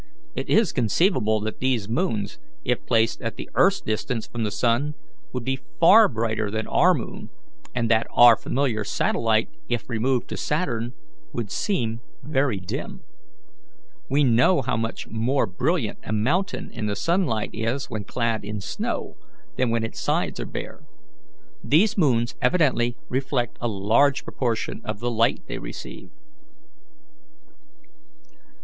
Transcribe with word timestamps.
It 0.33 0.49
is 0.49 0.71
conceivable 0.73 1.39
that 1.41 1.59
these 1.59 1.87
moons, 1.87 2.39
if 2.65 2.83
placed 2.87 3.21
at 3.21 3.35
the 3.35 3.47
earth's 3.53 3.81
distance 3.81 4.25
from 4.25 4.43
the 4.43 4.49
sun, 4.49 4.95
would 5.31 5.43
be 5.45 5.59
far 5.79 6.07
brighter 6.07 6.49
than 6.49 6.65
our 6.65 6.95
moon, 6.95 7.29
and 7.75 7.87
that 7.91 8.07
our 8.11 8.35
familiar 8.35 8.83
satellite, 8.83 9.47
if 9.69 9.87
removed 9.87 10.27
to 10.29 10.37
Saturn, 10.37 10.93
would 11.33 11.51
seem 11.51 12.01
very 12.23 12.59
dim. 12.59 13.03
We 14.09 14.23
know 14.23 14.63
how 14.63 14.75
much 14.75 15.07
more 15.07 15.45
brilliant 15.45 15.99
a 16.03 16.11
mountain 16.13 16.71
in 16.71 16.87
the 16.87 16.95
sunlight 16.95 17.51
is 17.53 17.87
when 17.91 18.03
clad 18.05 18.43
in 18.43 18.59
snow 18.59 19.17
than 19.55 19.69
when 19.69 19.83
its 19.83 19.99
sides 20.01 20.39
are 20.39 20.47
bare. 20.47 20.81
These 21.63 21.95
moons 21.95 22.33
evidently 22.41 22.97
reflect 23.07 23.55
a 23.61 23.67
large 23.67 24.23
proportion 24.23 24.81
of 24.83 24.97
the 24.99 25.11
light 25.11 25.43
they 25.45 25.59
receive." 25.59 26.09